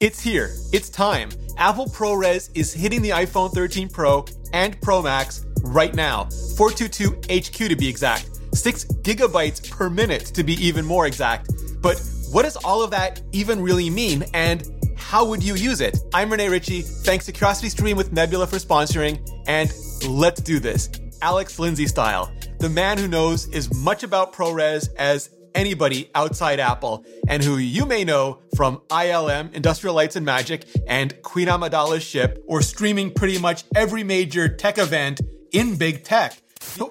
[0.00, 0.52] It's here.
[0.72, 1.28] It's time.
[1.56, 6.28] Apple ProRes is hitting the iPhone 13 Pro and Pro Max right now.
[6.56, 8.30] 422 HQ to be exact.
[8.54, 11.50] 6 gigabytes per minute to be even more exact.
[11.82, 12.00] But
[12.30, 15.98] what does all of that even really mean and how would you use it?
[16.14, 16.82] I'm Rene Ritchie.
[16.82, 19.18] Thanks to Curiosity Stream with Nebula for sponsoring
[19.48, 19.72] and
[20.08, 20.90] let's do this.
[21.22, 22.30] Alex Lindsay style.
[22.60, 27.84] The man who knows as much about ProRes as anybody outside Apple, and who you
[27.84, 33.38] may know from ILM, Industrial Lights and Magic, and Queen Amidala's ship, or streaming pretty
[33.38, 35.20] much every major tech event
[35.52, 36.40] in big tech.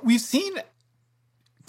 [0.03, 0.53] We've seen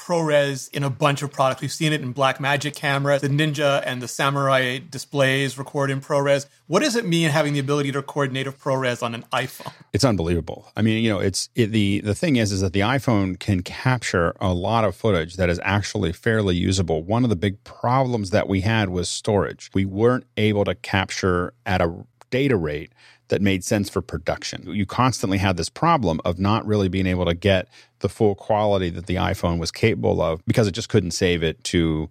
[0.09, 1.61] ProRes in a bunch of products.
[1.61, 6.47] We've seen it in Blackmagic cameras, the Ninja and the Samurai displays record in ProRes.
[6.67, 9.71] What does it mean having the ability to record native ProRes on an iPhone?
[9.93, 10.73] It's unbelievable.
[10.75, 13.63] I mean, you know, it's it, the the thing is is that the iPhone can
[13.63, 17.03] capture a lot of footage that is actually fairly usable.
[17.03, 19.71] One of the big problems that we had was storage.
[19.75, 22.93] We weren't able to capture at a data rate
[23.29, 24.65] that made sense for production.
[24.73, 27.69] You constantly had this problem of not really being able to get
[28.01, 31.63] the full quality that the iPhone was capable of because it just couldn't save it
[31.65, 32.09] to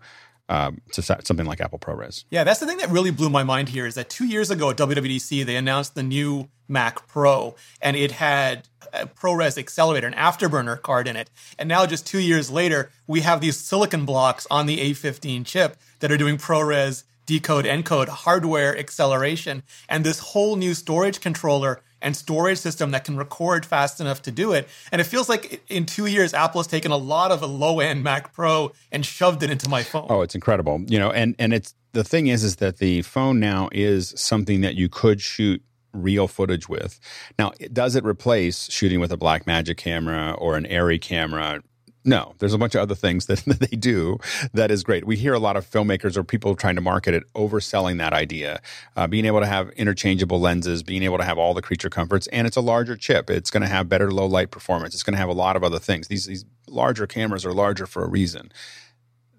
[0.49, 2.23] um, to something like Apple ProRes.
[2.29, 4.69] Yeah, that's the thing that really blew my mind here is that two years ago
[4.69, 10.13] at WWDC they announced the new Mac Pro and it had a ProRes accelerator, an
[10.13, 11.29] afterburner card in it,
[11.59, 15.75] and now just two years later we have these silicon blocks on the A15 chip
[15.99, 22.15] that are doing ProRes decode encode hardware acceleration and this whole new storage controller and
[22.15, 24.67] storage system that can record fast enough to do it.
[24.91, 27.79] And it feels like in two years, Apple has taken a lot of a low
[27.79, 30.07] end Mac Pro and shoved it into my phone.
[30.09, 30.83] Oh, it's incredible.
[30.87, 34.61] You know, and and it's the thing is is that the phone now is something
[34.61, 35.61] that you could shoot
[35.93, 36.99] real footage with.
[37.39, 41.61] Now, does it replace shooting with a Blackmagic camera or an Arri camera?
[42.07, 44.17] No, there's a bunch of other things that, that, they do
[44.53, 45.05] that is great.
[45.05, 48.61] We hear a lot of filmmakers or people trying to market it overselling that idea.
[48.95, 52.25] Uh, being able to have interchangeable lenses, being able to have all the creature comforts,
[52.27, 53.29] and it's a larger chip.
[53.29, 54.93] It's going to have better low light performance.
[54.93, 56.07] It's going to have a lot of other things.
[56.07, 58.53] These, these larger cameras are larger for a reason.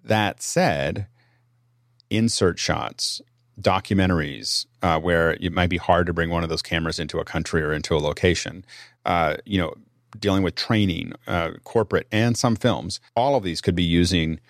[0.05, 1.07] That said,
[2.11, 3.23] insert shots,
[3.59, 7.25] documentaries, uh, where it might be hard to bring one of those cameras into a
[7.25, 8.63] country or into a location.
[9.07, 9.73] Uh, you know,
[10.21, 13.01] dealing with training, uh, corporate, and some films.
[13.17, 14.41] All of these could be using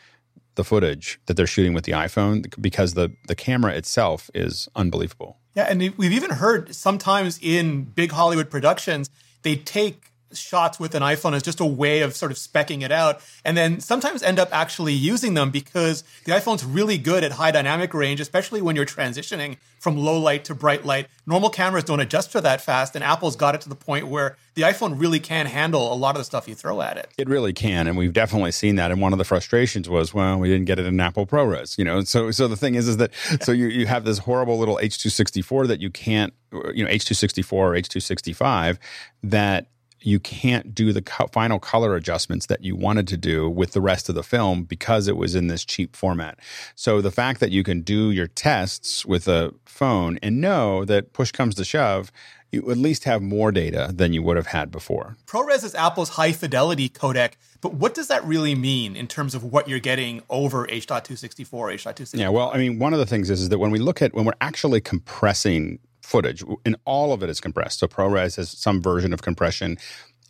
[0.55, 5.39] the footage that they're shooting with the iPhone because the the camera itself is unbelievable.
[5.55, 9.09] Yeah, and we've even heard sometimes in big Hollywood productions
[9.43, 12.93] they take shots with an iPhone as just a way of sort of specking it
[12.93, 17.33] out, and then sometimes end up actually using them because the iPhone's really good at
[17.33, 21.09] high dynamic range, especially when you're transitioning from low light to bright light.
[21.27, 24.37] Normal cameras don't adjust for that fast, and Apple's got it to the point where
[24.55, 27.09] the iPhone really can handle a lot of the stuff you throw at it.
[27.17, 28.91] It really can, and we've definitely seen that.
[28.91, 31.85] And one of the frustrations was, well, we didn't get it in Apple ProRes, you
[31.85, 32.03] know.
[32.03, 35.69] So, so the thing is, is that so you you have this horrible little H264
[35.69, 36.35] that you can't,
[36.75, 38.79] you know, H264 or H265
[39.23, 39.69] that
[40.01, 43.81] you can't do the co- final color adjustments that you wanted to do with the
[43.81, 46.39] rest of the film because it was in this cheap format.
[46.75, 51.13] So the fact that you can do your tests with a phone and know that
[51.13, 52.13] push comes to shove,
[52.51, 55.17] you at least have more data than you would have had before.
[55.27, 59.45] ProRes is Apple's high fidelity codec, but what does that really mean in terms of
[59.45, 62.19] what you're getting over H.264, H.264?
[62.19, 64.15] Yeah, well, I mean, one of the things is, is that when we look at
[64.15, 65.79] when we're actually compressing
[66.09, 67.81] footage, and all of it is compressed.
[67.81, 69.77] So ProRes has some version of compression.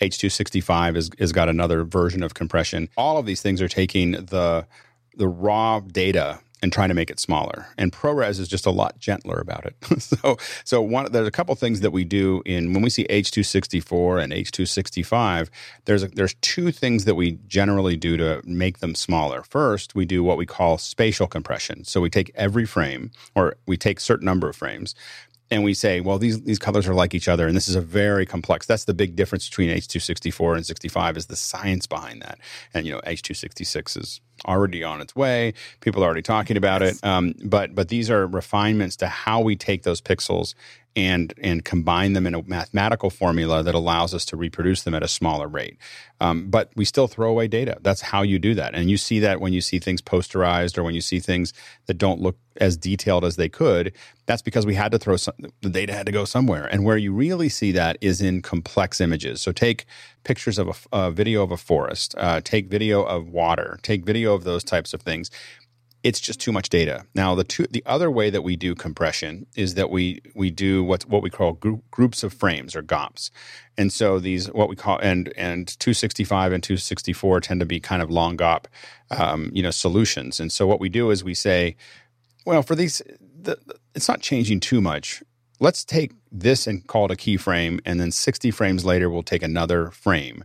[0.01, 2.89] H265 has, has got another version of compression.
[2.97, 4.67] All of these things are taking the
[5.17, 7.67] the raw data and trying to make it smaller.
[7.77, 9.77] And ProRes is just a lot gentler about it.
[10.03, 14.23] so, so one there's a couple things that we do in when we see H264
[14.23, 15.49] and H265.
[15.85, 19.43] There's a, there's two things that we generally do to make them smaller.
[19.43, 21.85] First, we do what we call spatial compression.
[21.85, 24.95] So we take every frame, or we take certain number of frames,
[25.51, 27.81] and we say, well, these these colors are like each other, and this is a
[27.81, 28.67] very complex.
[28.67, 32.39] That's the big difference between H264 and 65 is the science behind that.
[32.75, 35.55] And you know, H266 is already on its way.
[35.81, 37.03] People are already talking about it.
[37.03, 40.55] Um, but but these are refinements to how we take those pixels
[40.99, 45.03] and and combine them in a mathematical formula that allows us to reproduce them at
[45.03, 45.79] a smaller rate.
[46.21, 47.79] Um, but we still throw away data.
[47.81, 50.83] That's how you do that, and you see that when you see things posterized or
[50.83, 51.53] when you see things
[51.87, 53.93] that don't look as detailed as they could.
[54.27, 56.67] That's because we had to throw some, the data had to go somewhere.
[56.67, 59.41] And where you really see that is in complex images.
[59.41, 59.87] So take
[60.25, 64.35] pictures of a, a video of a forest, uh, take video of water, take video
[64.35, 65.31] of those types of things
[66.03, 67.05] it's just too much data.
[67.15, 70.85] Now, the two, the other way that we do compression is that we we do
[70.85, 73.31] what what we call group, groups of frames or GOPs,
[73.77, 78.01] and so these what we call and and 265 and 264 tend to be kind
[78.01, 78.67] of long GOP,
[79.11, 80.39] um, you know, solutions.
[80.39, 81.77] And so what we do is we say,
[82.47, 83.03] well, for these
[83.41, 83.59] the,
[83.95, 85.23] it's not changing too much.
[85.61, 89.43] Let's take this and call it a keyframe, and then 60 frames later, we'll take
[89.43, 90.45] another frame.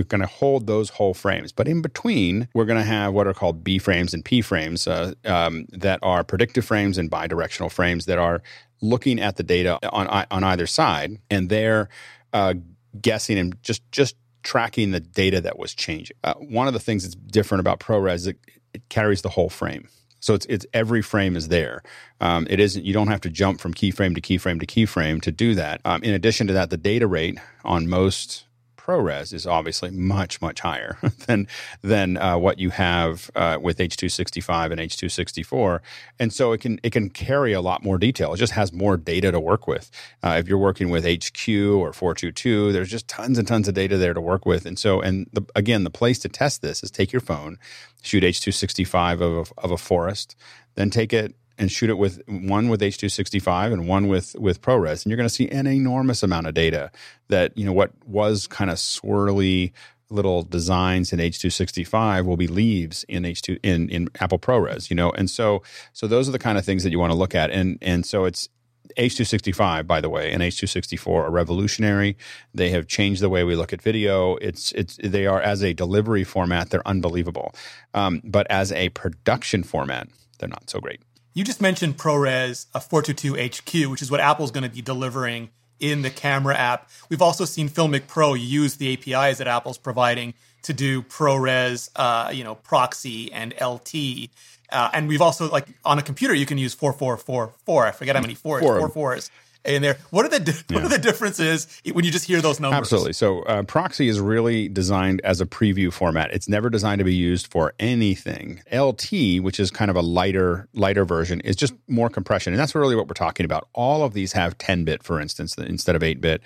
[0.00, 1.52] We're going to hold those whole frames.
[1.52, 4.86] But in between, we're going to have what are called B frames and P frames
[4.88, 8.42] uh, um, that are predictive frames and bidirectional frames that are
[8.80, 11.18] looking at the data on, on either side.
[11.28, 11.90] And they're
[12.32, 12.54] uh,
[12.98, 16.16] guessing and just, just tracking the data that was changing.
[16.24, 18.38] Uh, one of the things that's different about ProRes is it,
[18.72, 19.86] it carries the whole frame.
[20.22, 21.82] So it's it's every frame is there.
[22.20, 25.32] Um, it isn't you don't have to jump from keyframe to keyframe to keyframe to
[25.32, 25.80] do that.
[25.86, 28.44] Um, in addition to that, the data rate on most
[28.90, 31.46] ProRes is obviously much much higher than
[31.82, 35.80] than uh, what you have uh, with H265 and H264,
[36.18, 38.34] and so it can it can carry a lot more detail.
[38.34, 39.90] It just has more data to work with.
[40.22, 43.96] Uh, if you're working with HQ or 422, there's just tons and tons of data
[43.96, 44.66] there to work with.
[44.66, 47.58] And so, and the, again, the place to test this is take your phone,
[48.02, 50.34] shoot H265 of of a forest,
[50.74, 55.04] then take it and shoot it with one with H265 and one with with ProRes,
[55.04, 56.90] and you're going to see an enormous amount of data
[57.28, 59.72] that you know what was kind of swirly
[60.08, 65.10] little designs in H265 will be leaves in H2 in in Apple ProRes, you know,
[65.12, 65.62] and so
[65.92, 68.06] so those are the kind of things that you want to look at, and and
[68.06, 68.48] so it's
[68.96, 72.16] H265, by the way, and H264 are revolutionary.
[72.54, 74.36] They have changed the way we look at video.
[74.36, 77.54] It's it's they are as a delivery format, they're unbelievable,
[77.92, 80.08] um, but as a production format,
[80.38, 81.02] they're not so great.
[81.32, 85.50] You just mentioned ProRes a 422 HQ, which is what Apple's going to be delivering
[85.78, 86.90] in the camera app.
[87.08, 92.30] We've also seen Filmic Pro use the APIs that Apple's providing to do ProRes, uh,
[92.30, 94.28] you know, proxy and LT.
[94.70, 97.86] Uh, and we've also like on a computer you can use 4444.
[97.86, 99.30] I forget how many fours, four, four fours
[99.64, 99.98] in there.
[100.10, 100.86] What are the what yeah.
[100.86, 102.78] are the differences when you just hear those numbers?
[102.78, 103.12] Absolutely.
[103.12, 106.32] So uh, proxy is really designed as a preview format.
[106.32, 108.62] It's never designed to be used for anything.
[108.72, 112.74] LT, which is kind of a lighter lighter version, is just more compression, and that's
[112.74, 113.68] really what we're talking about.
[113.72, 116.42] All of these have 10 bit, for instance, instead of 8 bit,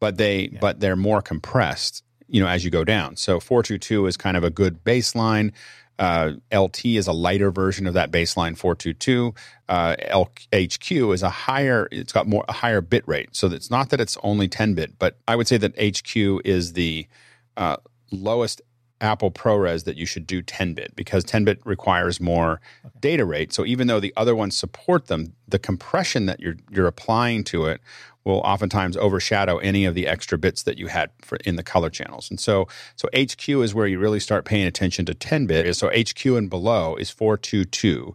[0.00, 0.58] but they yeah.
[0.60, 2.04] but they're more compressed.
[2.30, 3.16] You know, as you go down.
[3.16, 5.52] So 422 is kind of a good baseline.
[5.98, 9.34] Uh, LT is a lighter version of that baseline 422.
[9.68, 13.30] Uh, LHQ is a higher, it's got more a higher bit rate.
[13.32, 16.74] So it's not that it's only 10 bit, but I would say that HQ is
[16.74, 17.06] the
[17.56, 17.76] uh,
[18.12, 18.62] lowest
[19.00, 22.94] Apple ProRes that you should do 10 bit because 10 bit requires more okay.
[23.00, 23.52] data rate.
[23.52, 27.66] So even though the other ones support them, the compression that you're you're applying to
[27.66, 27.80] it
[28.28, 31.90] will oftentimes overshadow any of the extra bits that you had for in the color
[31.90, 32.30] channels.
[32.30, 35.74] And so so HQ is where you really start paying attention to 10 bit.
[35.74, 38.14] So HQ and below is 422.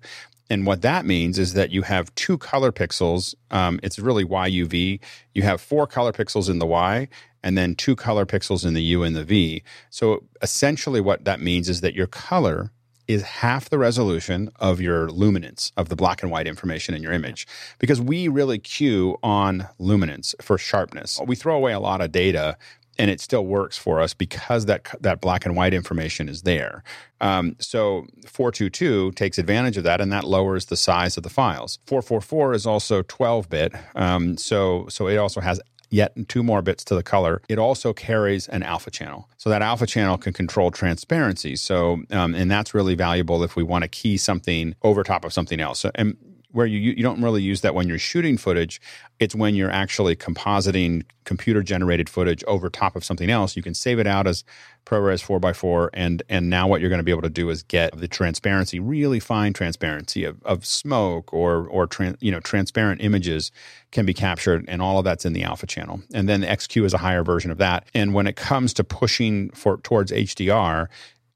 [0.49, 3.33] And what that means is that you have two color pixels.
[3.49, 4.99] Um, it's really YUV.
[5.33, 7.07] You have four color pixels in the Y
[7.43, 9.63] and then two color pixels in the U and the V.
[9.89, 12.71] So essentially, what that means is that your color
[13.07, 17.11] is half the resolution of your luminance of the black and white information in your
[17.11, 17.47] image
[17.79, 21.19] because we really cue on luminance for sharpness.
[21.25, 22.57] We throw away a lot of data
[22.99, 26.83] and it still works for us because that that black and white information is there.
[27.21, 31.79] Um, so 422 takes advantage of that, and that lowers the size of the files.
[31.87, 35.59] 444 is also 12 bit, um, so so it also has
[35.93, 37.41] yet two more bits to the color.
[37.47, 39.29] It also carries an alpha channel.
[39.37, 41.55] So that alpha channel can control transparency.
[41.55, 45.31] So, um, and that's really valuable if we want to key something over top of
[45.31, 45.79] something else.
[45.79, 46.17] So, and
[46.53, 48.79] where you you don't really use that when you're shooting footage.
[49.19, 53.55] It's when you're actually compositing computer generated footage over top of something else.
[53.55, 54.43] You can save it out as
[54.85, 57.97] ProRes 4x4 and and now what you're going to be able to do is get
[57.97, 63.51] the transparency, really fine transparency of, of smoke or or tran, you know transparent images
[63.91, 66.01] can be captured and all of that's in the alpha channel.
[66.13, 67.87] And then the XQ is a higher version of that.
[67.93, 70.87] And when it comes to pushing for towards HDR,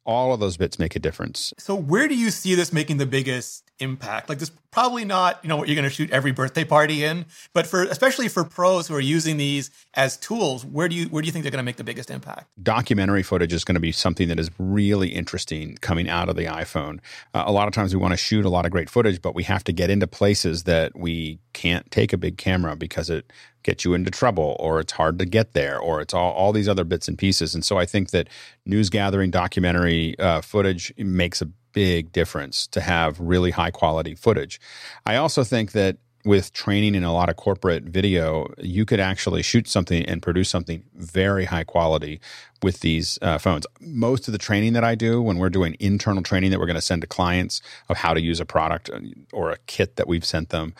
[0.08, 1.54] all of those bits make a difference.
[1.60, 4.30] So where do you see this making the biggest impact.
[4.30, 7.26] Like this probably not, you know, what you're going to shoot every birthday party in,
[7.54, 11.22] but for especially for pros who are using these as tools, where do you where
[11.22, 12.48] do you think they're going to make the biggest impact?
[12.62, 16.46] Documentary footage is going to be something that is really interesting coming out of the
[16.46, 17.00] iPhone.
[17.34, 19.36] Uh, a lot of times we want to shoot a lot of great footage, but
[19.36, 23.32] we have to get into places that we can't take a big camera because it
[23.68, 26.70] gets you into trouble or it's hard to get there or it's all, all these
[26.70, 27.54] other bits and pieces.
[27.54, 28.30] And so I think that
[28.66, 34.62] news gathering documentary uh, footage makes a big difference to have really high quality footage.
[35.06, 39.42] I also think that with training in a lot of corporate video, you could actually
[39.42, 42.22] shoot something and produce something very high quality
[42.64, 43.66] with these uh, phones.
[43.82, 46.76] Most of the training that I do when we're doing internal training that we're going
[46.76, 49.00] to send to clients of how to use a product uh,
[49.34, 50.74] or a kit that we've sent them,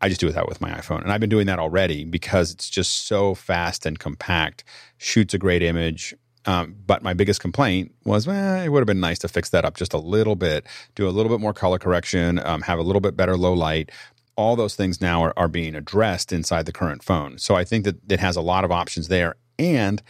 [0.00, 1.02] I just do that with my iPhone.
[1.02, 4.64] And I've been doing that already because it's just so fast and compact,
[4.98, 6.14] shoots a great image,
[6.46, 9.64] um, but my biggest complaint was, well, it would have been nice to fix that
[9.64, 12.82] up just a little bit, do a little bit more color correction, um, have a
[12.82, 13.90] little bit better low light.
[14.36, 17.38] all those things now are, are being addressed inside the current phone.
[17.38, 19.36] So I think that it has a lot of options there.
[19.58, 20.02] And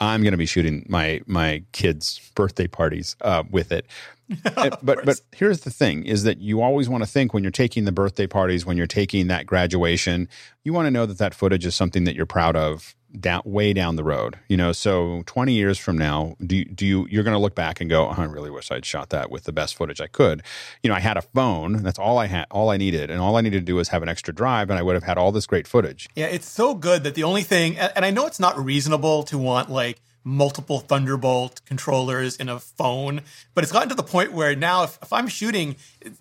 [0.00, 3.86] I'm going to be shooting my my kids' birthday parties uh, with it.
[4.54, 7.84] but but here's the thing: is that you always want to think when you're taking
[7.84, 10.28] the birthday parties, when you're taking that graduation,
[10.64, 13.72] you want to know that that footage is something that you're proud of down way
[13.72, 14.38] down the road.
[14.48, 17.54] You know, so 20 years from now, do you, do you you're going to look
[17.54, 20.06] back and go, oh, I really wish I'd shot that with the best footage I
[20.06, 20.42] could.
[20.82, 23.36] You know, I had a phone, that's all I had, all I needed, and all
[23.36, 25.32] I needed to do was have an extra drive, and I would have had all
[25.32, 26.08] this great footage.
[26.14, 29.38] Yeah, it's so good that the only thing, and I know it's not reasonable to
[29.38, 33.22] want like multiple Thunderbolt controllers in a phone,
[33.54, 35.76] but it's gotten to the point where now if, if I'm shooting,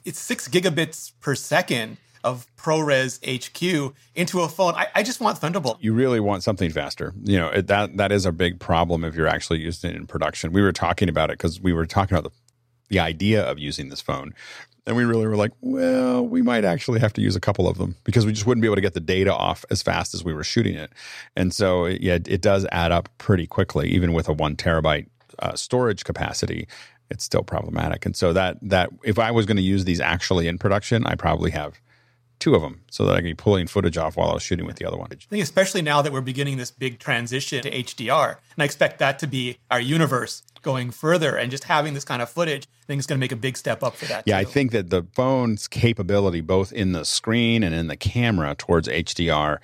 [0.05, 4.73] it's six gigabits per second of ProRes HQ into a phone.
[4.75, 5.77] I, I, just want Thunderbolt.
[5.81, 7.13] You really want something faster.
[7.23, 10.07] You know it, that that is a big problem if you're actually using it in
[10.07, 10.51] production.
[10.51, 12.35] We were talking about it because we were talking about the
[12.89, 14.33] the idea of using this phone.
[14.87, 17.77] And we really were like, well, we might actually have to use a couple of
[17.77, 20.23] them because we just wouldn't be able to get the data off as fast as
[20.23, 20.91] we were shooting it.
[21.35, 25.07] And so, yeah, it does add up pretty quickly, even with a one terabyte
[25.39, 26.69] uh, storage capacity.
[27.09, 28.05] It's still problematic.
[28.05, 31.15] And so that that if I was going to use these actually in production, I
[31.15, 31.79] probably have
[32.39, 34.65] two of them so that I can be pulling footage off while I was shooting
[34.65, 35.09] with the other one.
[35.11, 38.99] I think especially now that we're beginning this big transition to HDR, and I expect
[38.99, 42.85] that to be our universe going further and just having this kind of footage, I
[42.87, 44.23] think it's going to make a big step up for that.
[44.25, 44.47] Yeah, too.
[44.47, 48.87] I think that the phone's capability, both in the screen and in the camera towards
[48.87, 49.59] HDR,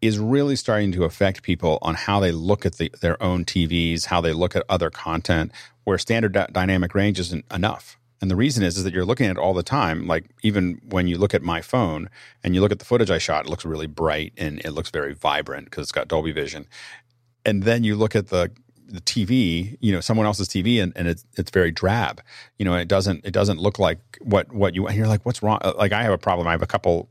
[0.00, 4.06] is really starting to affect people on how they look at the, their own TVs,
[4.06, 5.50] how they look at other content,
[5.84, 7.98] where standard dynamic range isn't enough.
[8.20, 10.06] And the reason is, is that you're looking at it all the time.
[10.06, 12.10] Like even when you look at my phone
[12.42, 14.90] and you look at the footage I shot, it looks really bright and it looks
[14.90, 16.66] very vibrant because it's got Dolby Vision.
[17.44, 18.50] And then you look at the
[18.90, 22.22] the TV, you know, someone else's TV, and, and it's it's very drab.
[22.58, 24.86] You know, it doesn't it doesn't look like what what you.
[24.86, 25.58] And you're like, what's wrong?
[25.62, 26.48] Uh, like I have a problem.
[26.48, 27.08] I have a couple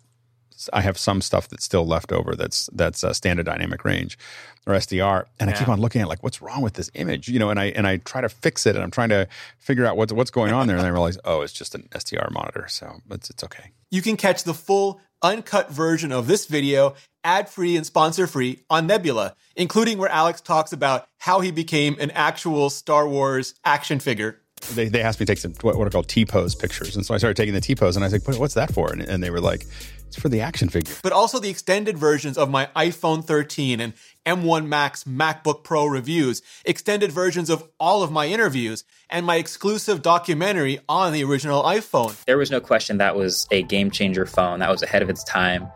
[0.74, 4.18] I have some stuff that's still left over that's that's a standard dynamic range
[4.66, 5.56] or SDR, and yeah.
[5.56, 7.66] I keep on looking at like what's wrong with this image, you know, and I
[7.66, 9.28] and I try to fix it, and I'm trying to
[9.60, 12.32] figure out what's what's going on there, and I realize oh, it's just an SDR
[12.32, 13.72] monitor, so it's it's okay.
[13.90, 18.64] You can catch the full uncut version of this video ad free and sponsor free
[18.70, 24.00] on Nebula, including where Alex talks about how he became an actual Star Wars action
[24.00, 24.42] figure
[24.74, 27.06] they, they asked me to take some what, what are called T pose pictures, and
[27.06, 29.02] so I started taking the T pose, and I was like, "What's that for?" And,
[29.02, 29.66] and, they were like,
[30.08, 33.94] "It's for the action figure." But also the extended versions of my iPhone 13 and
[34.26, 40.02] M1 Max MacBook Pro reviews, extended versions of all of my interviews, and my exclusive
[40.02, 42.24] documentary on the original iPhone.
[42.26, 44.60] There was no question that was a game changer phone.
[44.60, 45.68] That was ahead of its time.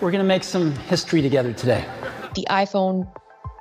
[0.00, 1.84] We're going to make some history together today.
[2.34, 3.12] The iPhone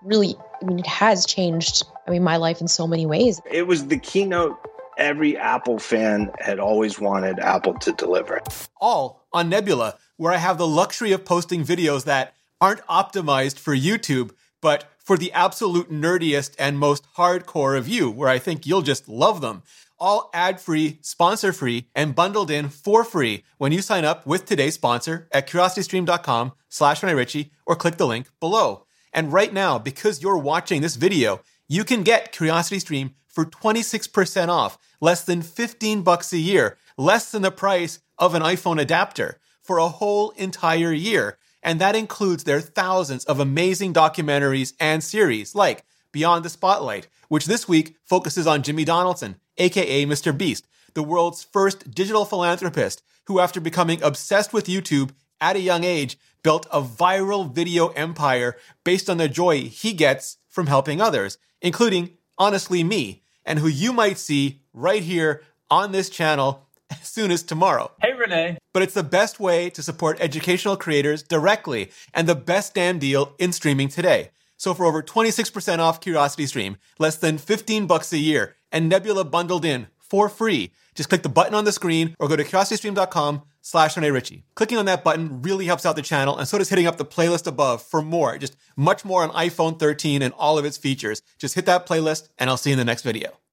[0.03, 3.39] really, I mean, it has changed I mean, my life in so many ways.
[3.51, 4.57] It was the keynote
[4.97, 8.41] every Apple fan had always wanted Apple to deliver.
[8.81, 13.75] All on Nebula, where I have the luxury of posting videos that aren't optimized for
[13.75, 18.81] YouTube, but for the absolute nerdiest and most hardcore of you, where I think you'll
[18.81, 19.61] just love them.
[19.99, 24.45] All ad free, sponsor free, and bundled in for free when you sign up with
[24.45, 28.87] today's sponsor at curiositystream.com slash Ritchie or click the link below.
[29.13, 34.77] And right now, because you're watching this video, you can get CuriosityStream for 26% off,
[34.99, 39.77] less than 15 bucks a year, less than the price of an iPhone adapter for
[39.77, 41.37] a whole entire year.
[41.61, 47.45] And that includes their thousands of amazing documentaries and series like Beyond the Spotlight, which
[47.45, 50.35] this week focuses on Jimmy Donaldson, aka Mr.
[50.35, 55.83] Beast, the world's first digital philanthropist who, after becoming obsessed with YouTube at a young
[55.83, 61.37] age, built a viral video empire based on the joy he gets from helping others
[61.61, 67.31] including, honestly, me, and who you might see right here on this channel as soon
[67.31, 67.91] as tomorrow.
[68.01, 68.57] Hey, Rene.
[68.73, 73.35] But it's the best way to support educational creators directly and the best damn deal
[73.39, 74.31] in streaming today.
[74.57, 79.23] So for over 26% off Curiosity Stream, less than 15 bucks a year, and Nebula
[79.23, 83.43] bundled in for free, just click the button on the screen or go to curiositystream.com
[83.61, 84.43] slash Rene Ritchie.
[84.55, 87.05] Clicking on that button really helps out the channel, and so does hitting up the
[87.05, 88.37] playlist above for more.
[88.37, 91.21] Just much more on iPhone 13 and all of its features.
[91.37, 93.39] Just hit that playlist, and I'll see you in the next video.